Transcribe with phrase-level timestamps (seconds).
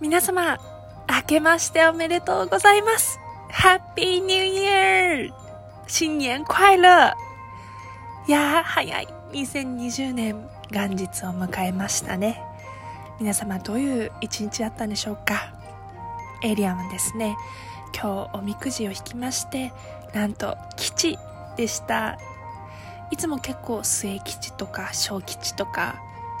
[0.00, 0.58] 皆様、
[1.10, 3.20] 明けましておめでとうございます。
[3.50, 5.30] Happy New Year!
[5.86, 7.14] 新年快乐
[8.26, 9.08] いやー、早い。
[9.32, 12.42] 2020年元日を迎えましたね。
[13.18, 15.52] 皆様どういう一日だったんでしょうか
[16.42, 17.36] エイリアンはですね、
[17.94, 19.70] 今日おみくじを引きまして、
[20.14, 21.18] なんと吉
[21.58, 22.18] でした。
[23.10, 25.96] いつも結構末吉とか小吉とか、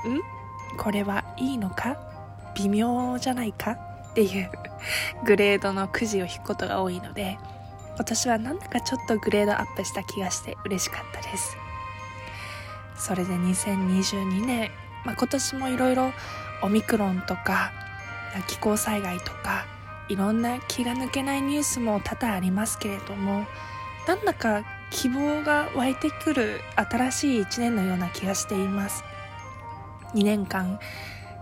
[0.08, 0.78] ん？
[0.78, 2.09] これはいいのか？
[2.56, 3.72] 微妙じゃないか
[4.10, 4.50] っていう
[5.24, 7.38] グレードのくじを引くことが多いので
[7.96, 11.56] 今年はなんだかちょっとグレードアップした気がして嬉しかったです。
[12.96, 14.70] それで2022年、
[15.04, 16.12] まあ、今年もいろいろ
[16.62, 17.72] オミクロンとか
[18.46, 19.64] 気候災害とか
[20.08, 23.46] いろんな気が抜けないニュースも多々ありますけれども
[24.06, 29.04] なんだか希望が湧いてくる新しい一年のような気がしています。
[30.14, 30.80] 2年間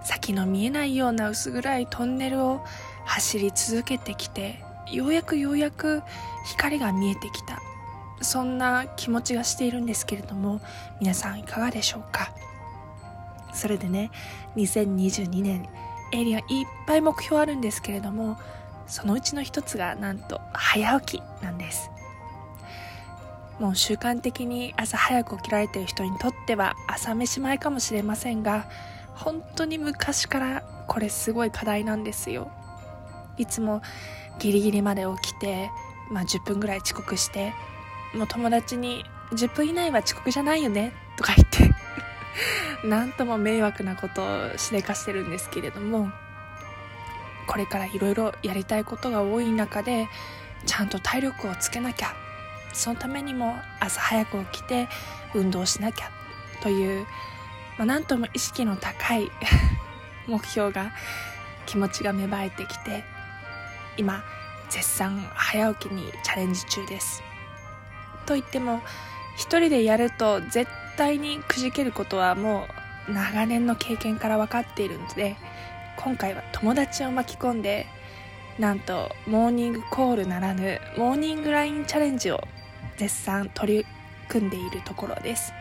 [0.09, 2.65] 先の見えないような薄暗いトンネルを
[3.05, 6.02] 走り続けてきてようやくようやく
[6.46, 7.60] 光が見えてきた。
[8.23, 10.63] そんな気持ちがしているんですけれども
[10.99, 12.32] 皆さんいかがでしょうか？
[13.52, 14.10] それでね
[14.57, 15.69] 2022年
[16.15, 16.45] エリアいっ
[16.87, 18.38] ぱい目標あるんですけれども
[18.87, 21.91] そのうちの一つがなんと早起きなんです。
[23.60, 28.71] もう習慣的に朝早く起きられている人にとっては朝飯前かもしれませんが
[29.19, 32.51] 本当に昔からこれすごい課題なんですよ。
[33.37, 33.83] いつも
[34.38, 35.71] ギリギリまで起きて、
[36.10, 37.52] まあ、10分ぐらい遅刻して
[38.15, 41.75] もう友達に10分以内は遅刻じゃないよねとか言って
[42.87, 46.10] なんとも迷惑なことをしでかしてるんですけれども
[47.47, 50.09] これからいろいろやりたいことが多い中で
[50.66, 52.15] ちゃんと体力をつけなきゃ
[52.73, 54.88] そのためにも朝早く起きて
[55.35, 56.10] 運動しなきゃ
[56.60, 57.07] という
[57.79, 59.30] まあ、なんとも意識の高い
[60.26, 60.93] 目標が
[61.65, 63.04] 気持ちが芽生えてきて
[63.96, 64.22] 今
[64.69, 67.22] 絶賛早起きにチャレンジ中です。
[68.26, 68.82] と言っても
[69.36, 72.69] 一人でやると絶対にくじけることはも
[73.08, 75.36] う長年の経験から分かっているので
[75.97, 77.86] 今回は友達を巻き込んで
[78.58, 82.41] なんとモーニングコールならぬモーニングラインチャレンジを
[82.98, 83.86] 絶賛取り
[84.28, 85.53] 組んでいるところです。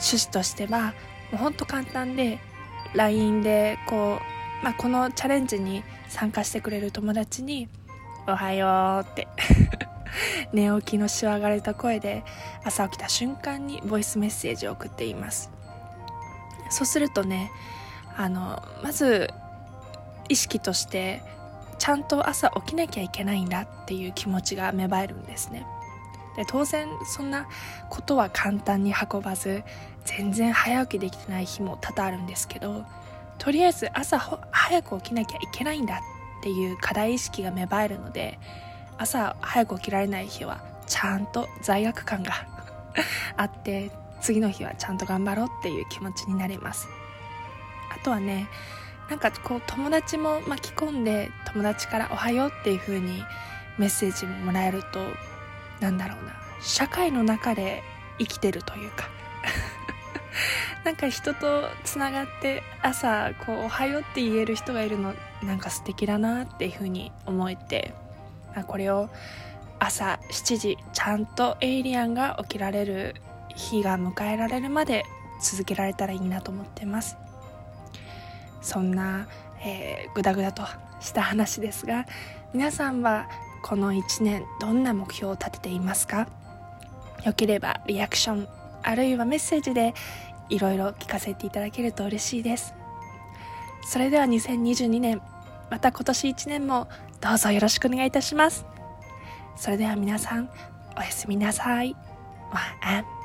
[0.00, 0.94] 趣旨としては
[1.30, 2.40] もうほんと簡単で
[2.94, 4.18] LINE でこ
[4.62, 7.68] う、まあ、このチャレンジに参加してくれる友達に
[8.26, 9.28] 「おはよう」って
[10.52, 12.24] 寝起きのしわがれた声で
[12.64, 15.50] 朝起きた瞬間にボイスメッセージを送っています。
[16.70, 17.50] そうするとね
[18.16, 19.30] あのまず
[20.28, 21.22] 意識として
[21.78, 25.66] ちゃんと朝起きなきゃいけないんだっていう気持ちが芽生えるんですね。
[26.40, 27.46] で当然そんな
[27.90, 29.62] ことは簡単に運ばず
[30.06, 32.86] 全然早起きできてない日も多々あるんですけど
[33.36, 34.18] とりあえず朝
[34.50, 38.38] 早く起きなきゃいけないんだっていう課題意識が芽生えるので
[38.96, 42.32] 朝早く起きられない日はちゃんと罪悪感が
[43.36, 43.90] あって
[44.22, 46.88] 次の日はちゃんと頑張ろうっていう気持ちになります。
[47.94, 48.48] あとはね
[49.10, 53.22] なんかこう友達も巻き込んで友達から「おはよう」っていう風に
[53.76, 55.00] メッセージもらえると
[55.80, 56.32] なんだろうな。
[56.60, 57.82] 社会の中で
[58.18, 59.08] 生きてるというか。
[60.84, 67.94] なんか人とつながって朝こう「おはよう」って言える人がいるのなんか素敵だなっていうふうに思えて。
[68.66, 69.08] これを
[69.78, 73.14] 朝7時ちゃんとエイリアンが起きられる
[73.54, 75.04] 日が迎えられるまで
[75.40, 77.16] 続けられたらいいなと思ってます。
[78.60, 79.26] そんな、
[79.64, 80.62] えー、グダグダと
[81.00, 82.04] した話ですが
[82.52, 83.26] 皆さんは
[83.62, 86.28] この1年どんな目標を立てていますか？
[87.24, 88.48] よければリアクション
[88.82, 89.94] あるいはメッセージで
[90.48, 92.74] いろいろ聞かせていただけると嬉しいです。
[93.82, 95.20] それでは2022年
[95.70, 96.88] また今年1年も
[97.20, 98.66] どうぞよろしくお願いいたします。
[99.56, 100.48] それでは皆さん
[100.96, 101.94] おやすみなさい。
[102.82, 103.19] 晚安